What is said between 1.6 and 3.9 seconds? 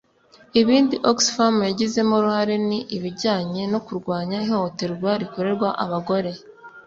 yagizemo uruhare ni ibijyanye no